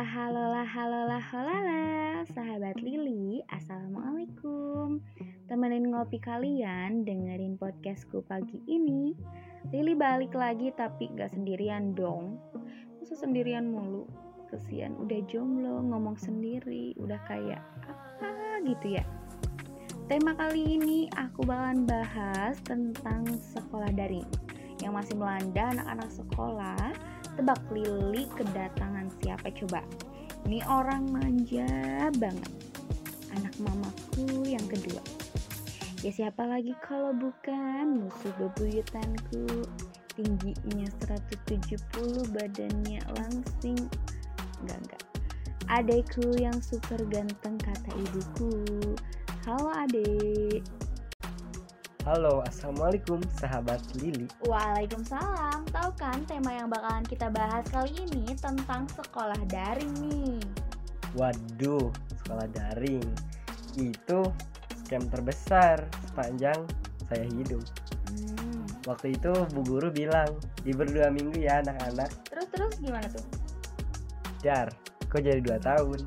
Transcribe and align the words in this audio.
Halolah, 0.00 0.64
halolah, 0.64 0.64
halolah, 0.64 1.24
halolah 1.28 2.24
Sahabat 2.32 2.80
Lili, 2.80 3.44
Assalamualaikum. 3.52 4.96
Temenin 5.44 5.92
ngopi 5.92 6.16
kalian 6.16 7.04
dengerin 7.04 7.60
podcastku 7.60 8.24
pagi 8.24 8.64
ini. 8.64 9.12
Lili 9.68 9.92
balik 9.92 10.32
lagi 10.32 10.72
tapi 10.72 11.12
gak 11.12 11.36
sendirian 11.36 11.92
dong. 11.92 12.40
Masa 12.96 13.12
sendirian 13.12 13.68
mulu? 13.68 14.08
Kesian 14.48 14.96
udah 14.96 15.20
jomblo, 15.28 15.84
ngomong 15.84 16.16
sendiri 16.16 16.96
Udah 16.96 17.20
kayak 17.28 17.60
apa 17.84 18.64
gitu 18.64 18.96
ya? 18.96 19.04
Tema 20.08 20.32
kali 20.32 20.80
ini 20.80 21.12
aku 21.12 21.44
bakalan 21.44 21.84
bahas 21.84 22.56
tentang 22.64 23.28
sekolah 23.36 23.92
daring. 23.92 24.24
Yang 24.80 24.92
masih 24.96 25.14
melanda 25.20 25.76
anak-anak 25.76 26.08
sekolah 26.08 26.88
Tebak 27.38 27.62
Lili 27.70 28.26
kedatangan 28.34 29.06
siapa 29.22 29.50
coba? 29.54 29.80
Ini 30.48 30.64
orang 30.66 31.06
manja 31.12 31.68
banget. 32.16 32.52
Anak 33.36 33.54
mamaku 33.62 34.42
yang 34.48 34.64
kedua. 34.66 35.02
Ya 36.00 36.10
siapa 36.10 36.48
lagi 36.48 36.72
kalau 36.80 37.12
bukan 37.12 38.02
musuh 38.02 38.32
bebuyutanku. 38.40 39.68
Tingginya 40.16 40.88
170, 41.06 41.76
badannya 42.34 43.00
langsing. 43.14 43.78
Enggak, 44.64 44.78
enggak. 44.80 45.02
Adekku 45.70 46.34
yang 46.40 46.58
super 46.58 46.98
ganteng 47.06 47.54
kata 47.62 47.90
ibuku. 47.94 48.50
Halo 49.46 49.70
adek. 49.70 50.66
Halo, 52.00 52.40
assalamualaikum 52.48 53.20
sahabat 53.36 53.76
Lili. 54.00 54.24
Waalaikumsalam. 54.48 55.68
Tahu 55.68 55.90
kan 56.00 56.16
tema 56.24 56.56
yang 56.56 56.72
bakalan 56.72 57.04
kita 57.04 57.28
bahas 57.28 57.60
kali 57.68 57.92
ini 57.92 58.24
tentang 58.40 58.88
sekolah 58.88 59.36
daring 59.44 59.92
nih. 60.08 60.40
Waduh, 61.12 61.92
sekolah 62.24 62.48
daring 62.56 63.04
itu 63.76 64.20
scam 64.80 65.12
terbesar 65.12 65.84
sepanjang 66.08 66.56
saya 67.04 67.28
hidup. 67.36 67.60
Hmm. 68.08 68.64
Waktu 68.88 69.20
itu 69.20 69.36
bu 69.52 69.60
guru 69.60 69.92
bilang 69.92 70.40
libur 70.64 70.88
dua 70.88 71.12
minggu 71.12 71.36
ya 71.36 71.60
anak-anak. 71.60 72.08
Terus 72.32 72.48
terus 72.48 72.74
gimana 72.80 73.12
tuh? 73.12 73.28
Jar, 74.40 74.72
kok 75.04 75.20
jadi 75.20 75.44
dua 75.44 75.60
tahun? 75.60 76.00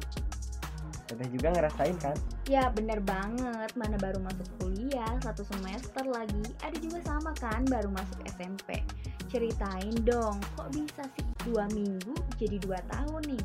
Teteh 1.13 1.29
juga 1.29 1.53
ngerasain 1.53 1.93
kan? 2.01 2.17
Ya 2.49 2.73
bener 2.73 2.97
banget, 3.05 3.69
mana 3.77 4.01
baru 4.01 4.17
masuk 4.17 4.49
kuliah 4.57 5.13
satu 5.21 5.45
semester 5.45 6.01
lagi 6.09 6.41
Ada 6.65 6.73
juga 6.81 7.05
sama 7.05 7.37
kan, 7.37 7.61
baru 7.69 7.93
masuk 7.93 8.17
SMP 8.33 8.81
Ceritain 9.29 9.93
dong, 10.01 10.41
kok 10.57 10.73
bisa 10.73 11.05
sih 11.13 11.25
dua 11.45 11.69
minggu 11.69 12.17
jadi 12.41 12.57
dua 12.57 12.81
tahun 12.89 13.21
nih? 13.29 13.43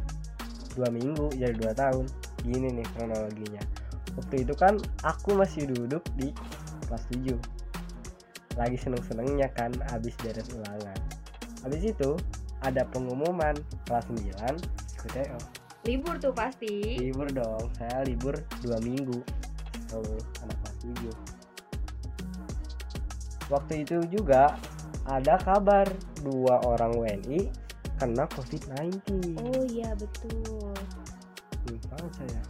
Dua 0.81 0.89
minggu 0.89 1.27
jadi 1.37 1.53
dua 1.53 1.73
tahun. 1.77 2.09
Gini 2.49 2.73
nih 2.73 2.87
kronologinya. 2.97 3.61
Waktu 4.17 4.49
itu 4.49 4.55
kan 4.57 4.81
aku 5.05 5.37
masih 5.37 5.69
duduk 5.69 6.01
di 6.17 6.33
kelas 6.89 7.05
7 7.13 7.37
Lagi 8.57 8.77
seneng-senengnya 8.81 9.53
kan 9.55 9.71
abis 9.95 10.17
beres 10.25 10.49
ulangan. 10.57 10.99
Habis 11.63 11.95
itu 11.95 12.17
ada 12.65 12.83
pengumuman 12.91 13.55
kelas 13.87 14.09
9 14.11 14.25
ikut 14.99 15.11
TO. 15.15 15.39
Libur 15.89 16.21
tuh 16.21 16.37
pasti. 16.37 17.01
Libur 17.01 17.33
dong 17.33 17.73
saya 17.81 18.05
libur 18.05 18.37
dua 18.61 18.77
minggu. 18.85 19.25
Kalau 19.89 20.21
anak 20.45 20.57
kelas 20.61 20.77
tujuh 20.85 21.17
waktu 23.49 23.85
itu 23.85 23.97
juga 24.13 24.57
ada 25.09 25.41
kabar 25.41 25.89
dua 26.21 26.61
orang 26.69 26.93
WNI 26.93 27.49
kena 27.99 28.29
COVID-19 28.37 28.95
Oh 29.41 29.65
iya 29.67 29.91
betul. 29.97 30.77
Banget 31.67 32.13
saya. 32.15 32.43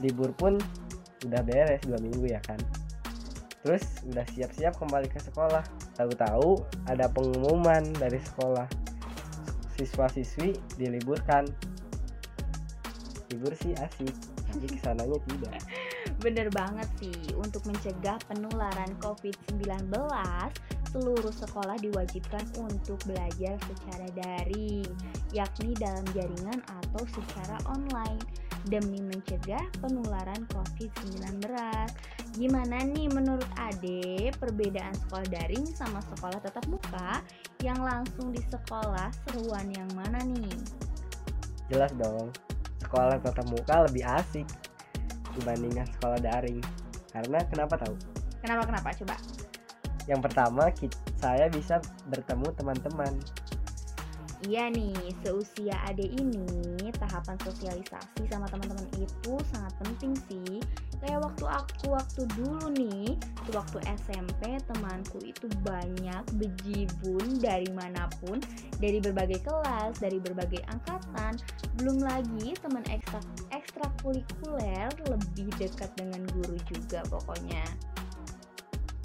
Libur 0.00 0.32
pun 0.34 0.56
udah 1.26 1.42
beres 1.44 1.82
dua 1.84 1.98
minggu 2.00 2.30
ya 2.30 2.40
kan. 2.46 2.56
Terus 3.60 3.84
udah 4.08 4.24
siap-siap 4.32 4.80
kembali 4.80 5.12
ke 5.12 5.20
sekolah. 5.20 5.60
Tahu-tahu 5.98 6.64
ada 6.88 7.10
pengumuman 7.12 7.84
dari 8.00 8.16
sekolah. 8.16 8.64
Siswa-siswi 9.76 10.56
diliburkan 10.80 11.44
libur 13.30 13.54
sih 13.54 13.72
asik 13.78 14.14
tapi 14.50 14.66
ke 14.66 14.78
sananya 14.82 15.18
tidak. 15.30 15.62
Bener 16.24 16.50
banget 16.50 16.88
sih, 16.98 17.16
untuk 17.38 17.62
mencegah 17.64 18.18
penularan 18.26 18.92
COVID-19 18.98 19.88
Seluruh 20.90 21.30
sekolah 21.30 21.78
diwajibkan 21.78 22.42
untuk 22.58 22.98
belajar 23.06 23.54
secara 23.62 24.10
daring 24.18 24.84
Yakni 25.30 25.78
dalam 25.78 26.02
jaringan 26.10 26.58
atau 26.66 27.06
secara 27.14 27.56
online. 27.70 28.18
Demi 28.66 29.00
mencegah 29.00 29.62
penularan 29.80 30.44
COVID-19 30.50 31.46
Gimana 32.36 32.84
nih 32.84 33.08
menurut 33.08 33.48
Ade 33.56 34.34
perbedaan 34.36 34.92
sekolah 35.06 35.24
daring 35.30 35.64
sama 35.70 36.02
sekolah 36.12 36.42
tatap 36.42 36.66
muka? 36.68 37.22
Yang 37.62 37.80
langsung 37.80 38.34
di 38.34 38.42
sekolah 38.50 39.08
seruan 39.24 39.70
yang 39.72 39.88
mana 39.96 40.20
nih? 40.26 40.58
jelas 41.70 41.94
dong 41.94 42.34
sekolah 42.80 43.20
tatap 43.22 43.46
muka 43.48 43.86
lebih 43.86 44.04
asik 44.04 44.48
dibandingkan 45.38 45.86
sekolah 45.98 46.18
daring. 46.18 46.60
Karena 47.12 47.38
kenapa 47.46 47.74
tahu? 47.78 47.94
Kenapa 48.40 48.62
kenapa 48.66 48.88
coba? 49.04 49.16
yang 50.08 50.18
pertama 50.18 50.74
ki- 50.74 50.90
saya 51.22 51.46
bisa 51.46 51.78
bertemu 52.10 52.50
teman-teman 52.58 53.14
Iya 54.48 54.72
nih, 54.72 54.96
seusia 55.20 55.76
ade 55.84 56.08
ini 56.16 56.88
tahapan 56.96 57.36
sosialisasi 57.44 58.24
sama 58.32 58.48
teman-teman 58.48 58.88
itu 58.96 59.36
sangat 59.52 59.68
penting 59.84 60.16
sih. 60.32 60.64
Kayak 61.04 61.28
waktu 61.28 61.44
aku 61.44 61.92
waktu 61.92 62.24
dulu 62.40 62.72
nih, 62.72 63.20
waktu 63.52 63.84
SMP 64.00 64.56
temanku 64.64 65.20
itu 65.20 65.44
banyak 65.60 66.24
bejibun 66.40 67.36
dari 67.36 67.68
mana 67.76 68.08
pun, 68.24 68.40
dari 68.80 68.96
berbagai 68.96 69.44
kelas, 69.44 70.00
dari 70.00 70.16
berbagai 70.16 70.64
angkatan. 70.72 71.36
Belum 71.76 72.00
lagi 72.00 72.56
teman 72.64 72.84
ekstra 72.88 73.20
ekstrakurikuler 73.52 74.88
lebih 75.04 75.52
dekat 75.60 75.92
dengan 76.00 76.24
guru 76.32 76.56
juga 76.64 77.04
pokoknya. 77.12 77.64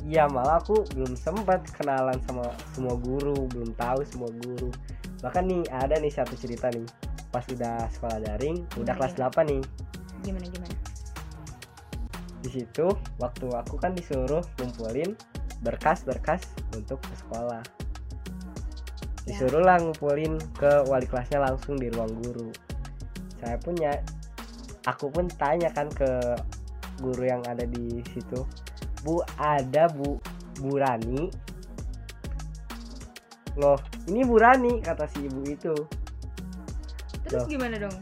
Iya 0.06 0.30
malah 0.30 0.62
aku 0.62 0.86
belum 0.94 1.18
sempat 1.18 1.66
kenalan 1.74 2.22
sama 2.30 2.54
semua 2.78 2.94
guru 2.94 3.50
belum 3.50 3.74
tahu 3.74 4.06
semua 4.06 4.30
guru 4.30 4.70
bahkan 5.20 5.46
nih 5.46 5.64
ada 5.72 5.96
nih 5.98 6.12
satu 6.12 6.36
cerita 6.36 6.68
nih 6.72 6.86
pas 7.30 7.44
udah 7.48 7.88
sekolah 7.92 8.20
daring 8.24 8.64
udah 8.80 8.96
Gimana, 8.96 8.98
kelas 8.98 9.14
gimana? 9.16 9.32
8 9.36 9.52
nih 9.52 9.64
Gimana 10.24 10.46
gimana? 10.50 10.76
di 12.46 12.50
situ 12.62 12.88
waktu 13.18 13.48
aku 13.50 13.76
kan 13.82 13.98
disuruh 13.98 14.46
ngumpulin 14.62 15.18
berkas-berkas 15.66 16.46
untuk 16.78 17.02
ke 17.02 17.14
sekolah 17.26 17.64
Ya. 19.26 19.42
disuruh 19.42 19.66
lah 19.66 19.82
ngumpulin 19.82 20.38
ke 20.54 20.86
wali 20.86 21.10
kelasnya 21.10 21.42
langsung 21.42 21.82
di 21.82 21.90
ruang 21.90 22.14
guru 22.22 22.54
saya 23.42 23.58
punya 23.58 23.98
aku 24.86 25.10
pun 25.10 25.26
tanya 25.42 25.74
kan 25.74 25.90
ke 25.90 26.38
guru 27.02 27.26
yang 27.26 27.42
ada 27.50 27.66
di 27.66 28.06
situ 28.14 28.46
bu 29.02 29.26
ada 29.42 29.90
bu 29.90 30.22
bu 30.62 30.78
Rani 30.78 31.34
loh 33.56 33.80
ini 34.12 34.22
bu 34.28 34.36
Rani 34.36 34.84
kata 34.84 35.08
si 35.10 35.26
ibu 35.26 35.42
itu. 35.48 35.76
Terus 37.26 37.44
Loh. 37.46 37.50
gimana 37.50 37.76
dong? 37.82 37.98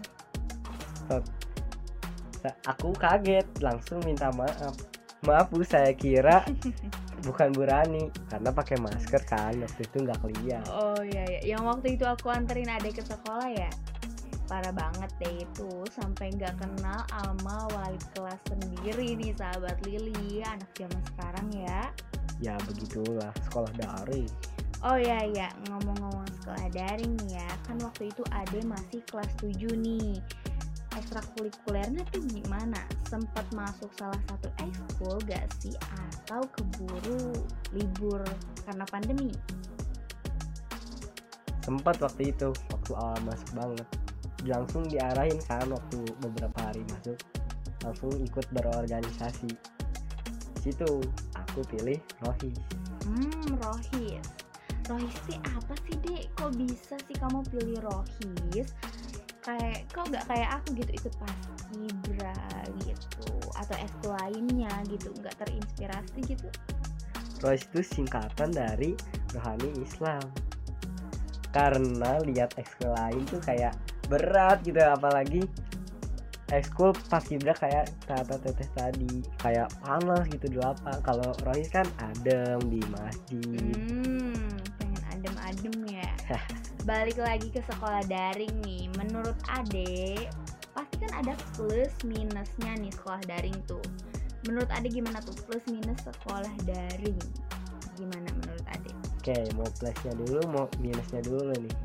Aku 2.68 2.92
kaget 3.00 3.48
langsung 3.64 4.04
minta 4.04 4.28
maaf. 4.36 4.76
Maaf 5.24 5.48
bu 5.54 5.64
saya 5.64 5.96
kira 5.96 6.44
bukan 7.26 7.56
Bu 7.56 7.64
Rani 7.64 8.12
karena 8.28 8.52
pakai 8.52 8.76
masker 8.84 9.24
kan 9.24 9.56
waktu 9.56 9.82
itu 9.88 9.98
nggak 10.04 10.20
kelihatan. 10.20 10.68
Oh 10.76 11.00
iya, 11.00 11.24
iya. 11.24 11.56
yang 11.56 11.64
waktu 11.64 11.96
itu 11.96 12.04
aku 12.04 12.28
anterin 12.28 12.68
adek 12.68 13.00
ke 13.00 13.04
sekolah 13.08 13.48
ya 13.48 13.72
Parah 14.44 14.76
banget 14.76 15.08
deh 15.24 15.48
itu. 15.48 15.72
Sampai 15.88 16.36
nggak 16.36 16.60
kenal 16.60 17.00
sama 17.08 17.72
wali 17.72 18.00
kelas 18.12 18.42
sendiri 18.52 19.16
nih 19.16 19.32
sahabat 19.40 19.80
Lili 19.88 20.44
Anak 20.44 20.68
zaman 20.76 21.02
sekarang 21.16 21.48
ya. 21.56 21.82
Ya 22.44 22.60
begitulah 22.68 23.32
sekolah 23.48 23.72
daring 23.80 24.28
Oh 24.84 25.00
iya 25.00 25.24
iya 25.24 25.48
ngomong-ngomong 25.72 26.28
sekolah 26.44 26.68
daring 26.76 27.16
ya 27.32 27.48
Kan 27.64 27.80
waktu 27.80 28.12
itu 28.12 28.20
ade 28.36 28.60
masih 28.68 29.00
kelas 29.08 29.32
7 29.40 29.80
nih 29.80 30.20
Ekstrakurikulernya 30.94 32.04
tuh 32.14 32.22
gimana? 32.30 32.84
Sempat 33.08 33.48
masuk 33.56 33.90
salah 33.98 34.20
satu 34.30 34.52
ekskul 34.62 35.18
gak 35.26 35.48
sih? 35.58 35.74
Atau 35.90 36.46
keburu 36.54 37.34
libur 37.74 38.22
karena 38.68 38.86
pandemi? 38.92 39.34
sempat 41.64 41.96
waktu 42.04 42.36
itu 42.36 42.52
waktu 42.76 42.92
awal 43.00 43.20
masuk 43.24 43.50
banget 43.56 43.88
langsung 44.44 44.84
diarahin 44.92 45.40
kan 45.48 45.64
waktu 45.72 46.00
beberapa 46.20 46.60
hari 46.60 46.84
masuk 46.92 47.16
langsung 47.88 48.12
ikut 48.20 48.46
berorganisasi 48.52 49.48
Di 50.60 50.72
situ 50.72 51.00
aku 51.36 51.60
pilih 51.72 52.00
Rohis 52.24 52.60
Hmm, 53.04 53.60
Rohis. 53.60 54.43
Rohis 54.92 55.16
sih 55.30 55.40
apa 55.44 55.74
sih 55.88 55.96
dek? 56.04 56.32
Kok 56.36 56.52
bisa 56.60 56.96
sih 57.08 57.16
kamu 57.16 57.40
pilih 57.52 57.80
Rohis? 57.84 58.72
kayak 59.44 59.84
kok 59.92 60.08
nggak 60.08 60.26
kayak 60.32 60.50
aku 60.56 60.68
gitu 60.80 60.92
ikut 61.04 61.14
paskibra 61.20 62.40
gitu 62.88 63.28
atau 63.60 63.76
eskul 63.76 64.16
lainnya 64.24 64.72
gitu 64.88 65.12
nggak 65.20 65.36
terinspirasi 65.36 66.20
gitu? 66.24 66.48
Rois 67.44 67.60
itu 67.60 67.84
singkatan 67.84 68.56
dari 68.56 68.96
rohani 69.36 69.70
Islam. 69.84 70.24
Karena 71.52 72.24
lihat 72.24 72.56
ekskul 72.56 72.96
lain 72.96 73.22
tuh 73.28 73.44
kayak 73.44 73.76
berat 74.08 74.64
gitu 74.64 74.80
apalagi 74.80 75.44
ekskul 76.56 76.96
pas 77.12 77.22
kibra 77.22 77.52
kayak 77.52 77.92
kata 78.08 78.40
teteh 78.40 78.70
tadi 78.74 79.28
kayak 79.44 79.68
panas 79.84 80.24
gitu 80.32 80.56
di 80.56 80.58
lapang 80.58 81.04
kalau 81.04 81.36
Rois 81.44 81.68
kan 81.68 81.86
adem 82.00 82.64
di 82.72 82.80
masjid. 82.96 83.76
Hmm 83.76 84.13
adem-adem 85.64 85.96
ya 85.96 86.12
balik 86.90 87.16
lagi 87.16 87.48
ke 87.48 87.64
sekolah 87.64 88.04
daring 88.12 88.52
nih. 88.68 88.92
Menurut 89.00 89.40
Ade 89.48 90.28
pasti 90.76 90.96
kan 91.00 91.12
ada 91.24 91.34
plus 91.56 91.94
minusnya 92.04 92.76
nih 92.76 92.92
sekolah 92.92 93.24
daring 93.24 93.56
tuh. 93.64 93.84
Menurut 94.44 94.68
Ade 94.76 94.92
gimana 94.92 95.24
tuh 95.24 95.32
plus 95.48 95.64
minus 95.72 96.04
sekolah 96.04 96.52
daring? 96.68 97.16
Gimana 97.96 98.28
menurut 98.44 98.66
Ade? 98.68 98.92
Oke 99.24 99.40
mau 99.56 99.68
plusnya 99.80 100.12
dulu 100.20 100.40
mau 100.52 100.66
minusnya 100.84 101.24
dulu 101.24 101.56
nih? 101.56 101.76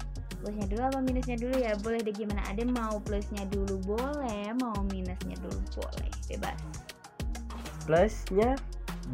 Plusnya 0.42 0.66
dulu 0.66 0.82
apa 0.82 0.98
minusnya 0.98 1.36
dulu 1.38 1.54
ya? 1.54 1.72
Boleh 1.78 2.00
deh 2.02 2.14
gimana? 2.14 2.42
Ade 2.50 2.66
mau 2.66 2.98
plusnya 2.98 3.46
dulu 3.46 3.78
boleh 3.86 4.50
mau 4.58 4.82
minusnya 4.90 5.38
dulu 5.38 5.58
boleh. 5.78 6.10
Bebas. 6.26 6.58
Plusnya 7.86 8.58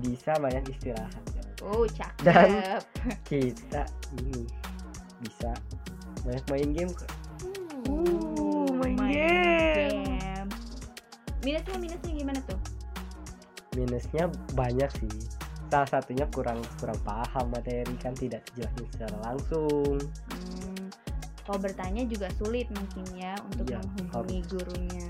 bisa 0.01 0.33
banyak 0.41 0.65
istirahat 0.73 1.34
oh 1.65 1.85
cakep. 1.85 2.23
Dan- 2.23 2.85
kita 3.31 3.83
ini 4.15 4.45
bisa 5.19 5.51
banyak 6.23 6.45
main 6.49 6.71
game 6.73 6.93
kok 6.93 7.11
Uh, 7.85 8.65
main 8.81 8.97
game. 8.97 10.09
game. 10.09 10.49
minusnya 11.43 11.77
minusnya 11.77 12.13
gimana 12.15 12.41
tuh? 12.49 12.57
Minusnya 13.75 14.25
banyak 14.53 14.89
sih. 14.97 15.13
Salah 15.69 15.91
satunya 15.91 16.25
kurang 16.31 16.65
kurang 16.79 16.97
paham 17.03 17.51
materi 17.51 17.85
kan 17.99 18.17
tidak 18.17 18.41
dijelasin 18.49 18.87
secara 18.89 19.17
langsung. 19.21 20.01
Hmm, 20.33 20.89
kalau 21.45 21.59
bertanya 21.61 22.09
juga 22.09 22.33
sulit 22.39 22.73
mungkin 22.73 23.05
ya 23.13 23.37
untuk 23.53 23.69
Iya, 23.69 23.85
menghubungi 23.85 24.41
gurunya. 24.49 25.09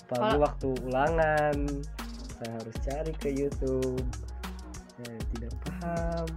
apalagi 0.00 0.24
Kalau- 0.32 0.40
waktu 0.40 0.68
ulangan 0.86 1.56
saya 2.32 2.50
harus 2.56 2.76
cari 2.80 3.12
ke 3.12 3.28
YouTube 3.30 4.00
saya 5.04 5.20
tidak 5.34 5.52
paham 5.64 6.28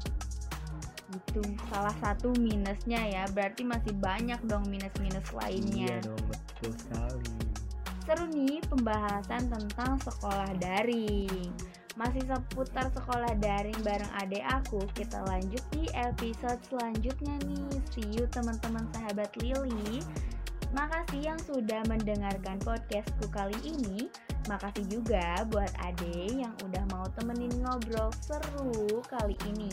Itu 1.13 1.41
salah 1.69 1.95
satu 2.01 2.33
minusnya 2.39 3.01
ya. 3.05 3.23
Berarti 3.29 3.61
masih 3.61 3.93
banyak 4.01 4.39
dong 4.49 4.65
minus-minus 4.65 5.27
iya 5.29 5.37
lainnya. 5.37 5.93
dong 6.01 6.23
betul 6.25 6.71
sekali 6.73 7.33
Seru 8.03 8.27
nih 8.27 8.59
pembahasan 8.67 9.47
tentang 9.47 9.95
sekolah 10.03 10.51
daring. 10.59 11.55
Masih 11.95 12.25
seputar 12.25 12.89
sekolah 12.91 13.31
daring 13.39 13.77
bareng 13.79 14.11
adek 14.19 14.43
aku. 14.49 14.83
Kita 14.91 15.23
lanjut 15.29 15.63
di 15.71 15.87
episode 15.95 16.59
selanjutnya 16.67 17.39
nih. 17.47 17.69
See 17.95 18.03
you 18.11 18.27
teman-teman 18.27 18.89
sahabat 18.91 19.31
Lili. 19.39 20.03
Makasih 20.73 21.31
yang 21.31 21.39
sudah 21.45 21.85
mendengarkan 21.85 22.57
podcastku 22.65 23.29
kali 23.29 23.55
ini. 23.61 24.09
Makasih 24.51 24.85
juga 24.91 25.43
buat 25.47 25.71
Ade 25.79 26.43
yang 26.43 26.53
udah 26.63 26.83
mau 26.91 27.07
temenin 27.15 27.51
ngobrol 27.63 28.11
seru 28.19 28.99
kali 29.07 29.39
ini. 29.47 29.71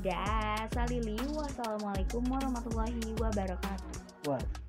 Dah, 0.00 0.64
Salili. 0.72 1.18
Wassalamualaikum 1.36 2.24
warahmatullahi 2.30 3.16
wabarakatuh. 3.20 4.65